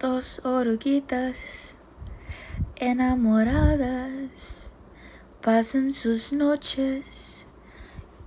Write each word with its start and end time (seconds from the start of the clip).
Dos 0.00 0.40
oruguitas 0.46 1.36
enamoradas 2.76 4.70
pasan 5.42 5.92
sus 5.92 6.32
noches 6.32 7.44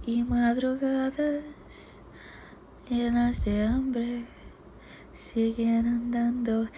y 0.05 0.23
madrugadas 0.23 1.41
llenas 2.87 3.45
de 3.45 3.65
hambre. 3.65 4.25
Siguen 5.13 5.87
andando 5.87 6.69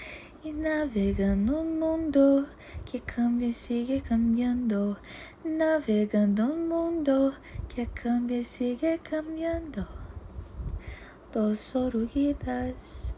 y 0.45 0.54
navegando 0.54 1.59
un 1.59 1.77
mundo 1.77 2.48
que 2.89 3.02
cambia 3.02 3.50
y 3.50 3.54
sigue 3.54 4.00
cambiando. 4.00 4.98
Navegando 5.43 6.54
un 6.54 6.70
mundo 6.70 7.34
que 7.68 7.88
cambia 7.88 8.38
y 8.38 8.46
sigue 8.46 9.00
cambiando. 9.00 9.89
Dos 11.34 11.75
oruguitas 11.75 13.14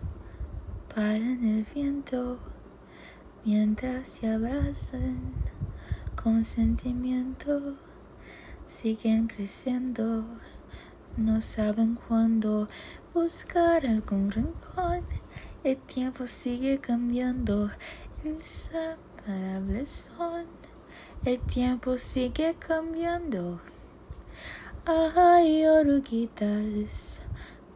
paran 0.97 1.45
el 1.45 1.63
viento 1.75 2.39
mientras 3.45 4.07
se 4.07 4.31
abrazan 4.31 5.31
con 6.19 6.43
sentimiento. 6.43 7.75
Siguen 8.67 9.27
creciendo, 9.27 10.25
no 11.15 11.39
saben 11.39 11.99
cuándo 12.07 12.67
buscar 13.13 13.85
algún 13.85 14.31
rincón. 14.31 15.05
El 15.63 15.77
tiempo 15.77 16.25
sigue 16.25 16.79
cambiando, 16.79 17.69
inseparables 18.25 20.09
son. 20.17 20.47
El 21.23 21.39
tiempo 21.41 21.99
sigue 21.99 22.55
cambiando. 22.57 23.61
Ay, 24.87 25.63
oruguitas 25.63 27.21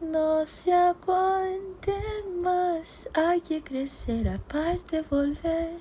no 0.02 0.44
se 0.46 0.72
aguanten 0.72 2.42
más, 2.42 3.08
hay 3.14 3.40
que 3.40 3.62
crecer, 3.62 4.28
aparte 4.28 5.02
volver, 5.08 5.78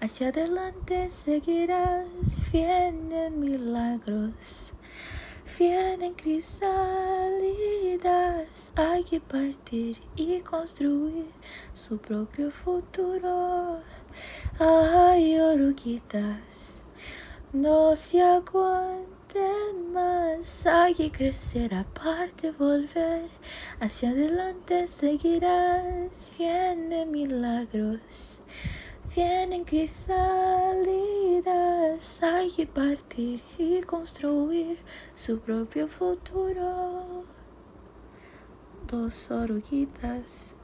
hacia 0.00 0.28
adelante 0.28 1.08
seguirás, 1.10 2.06
vienen 2.52 3.40
milagros, 3.40 4.72
vienen 5.58 6.12
crisalidas, 6.14 6.72
hay 8.76 9.04
que 9.04 9.20
partir 9.20 9.96
y 10.16 10.40
construir 10.40 11.30
su 11.72 11.96
propio 11.98 12.50
futuro. 12.50 13.80
Ay, 14.58 15.38
oruguitas, 15.38 16.81
no 17.52 17.94
se 17.96 18.22
aguanten 18.22 19.92
más, 19.92 20.64
hay 20.66 21.10
crecer 21.10 21.74
aparte, 21.74 22.50
volver. 22.52 23.28
Hacia 23.78 24.08
adelante, 24.10 24.88
seguirás. 24.88 26.32
Vienen 26.38 27.10
milagros, 27.10 28.40
vienen 29.14 29.64
crisalidas, 29.64 32.22
hay 32.22 32.50
que 32.50 32.66
partir 32.66 33.42
y 33.58 33.82
construir 33.82 34.78
su 35.14 35.40
propio 35.40 35.88
futuro. 35.88 37.24
Dos 38.90 39.30
oruguitas 39.30 40.54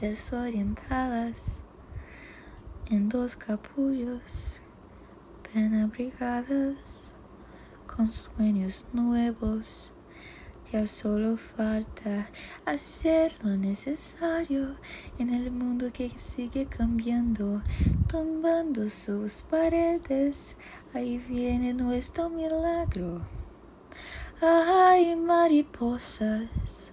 desorientadas 0.00 1.36
en 2.90 3.08
dos 3.08 3.36
capullos, 3.36 4.59
bien 5.54 5.74
abrigadas 5.74 6.76
con 7.86 8.12
sueños 8.12 8.86
nuevos. 8.92 9.92
Ya 10.70 10.86
solo 10.86 11.36
falta 11.36 12.28
hacer 12.64 13.32
lo 13.42 13.56
necesario 13.56 14.76
en 15.18 15.34
el 15.34 15.50
mundo 15.50 15.90
que 15.92 16.10
sigue 16.10 16.66
cambiando, 16.66 17.62
tumbando 18.06 18.88
sus 18.88 19.42
paredes. 19.42 20.54
Ahí 20.94 21.18
viene 21.18 21.74
nuestro 21.74 22.30
milagro. 22.30 23.22
Ay, 24.40 25.16
mariposas, 25.16 26.89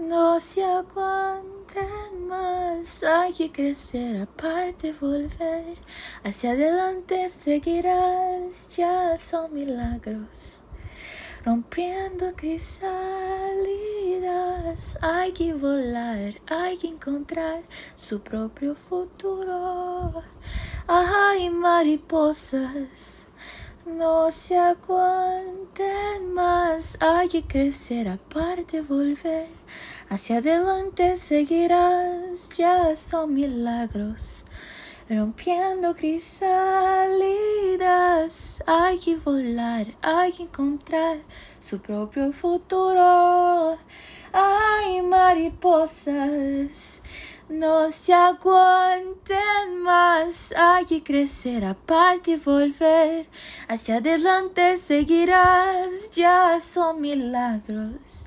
no 0.00 0.40
se 0.40 0.64
aguanten 0.64 2.28
más. 2.28 3.04
Hay 3.04 3.32
que 3.32 3.52
crecer 3.52 4.22
aparte, 4.22 4.92
volver 4.94 5.76
hacia 6.24 6.52
adelante, 6.52 7.28
seguirás. 7.28 8.76
Ya 8.76 9.16
son 9.16 9.54
milagros 9.54 10.60
rompiendo 11.44 12.34
crisalidas. 12.34 12.98
Hay 15.00 15.32
que 15.32 15.54
volar, 15.54 16.34
hay 16.46 16.76
que 16.76 16.88
encontrar 16.88 17.62
su 17.96 18.20
propio 18.20 18.74
futuro. 18.74 20.22
Ay, 20.86 21.50
mariposas, 21.50 23.26
no 23.98 24.30
se 24.30 24.56
aguanten 24.56 26.32
más. 26.32 26.96
Hay 27.00 27.28
que 27.28 27.42
crecer, 27.42 28.08
aparte 28.08 28.80
volver. 28.80 29.48
Hacia 30.08 30.38
adelante 30.38 31.16
seguirás, 31.16 32.48
ya 32.56 32.96
son 32.96 33.34
milagros 33.34 34.44
rompiendo 35.16 35.94
crisalidas. 35.96 38.62
Hay 38.66 38.98
que 38.98 39.16
volar, 39.16 39.86
hay 40.02 40.32
que 40.32 40.42
encontrar 40.44 41.18
su 41.60 41.80
propio 41.80 42.32
futuro. 42.32 43.76
Ay, 44.32 45.02
mariposas, 45.02 47.02
no 47.50 47.90
se 47.90 48.14
aguanten 48.14 49.82
más. 49.82 50.54
Hay 50.56 50.86
que 50.86 51.02
crecer 51.02 51.64
aparte 51.64 52.30
y 52.32 52.36
volver. 52.36 53.26
Hacia 53.68 53.96
adelante 53.96 54.78
seguirás, 54.78 56.12
ya 56.12 56.60
son 56.60 57.00
milagros 57.00 58.26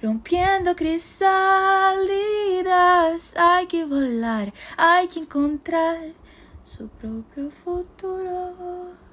rompiendo 0.00 0.74
crisalidas. 0.74 1.44
Hay 3.36 3.66
que 3.66 3.84
volar, 3.84 4.52
hay 4.76 5.08
que 5.08 5.18
encontrar 5.20 6.14
su 6.64 6.88
propio 6.88 7.50
futuro. 7.50 9.09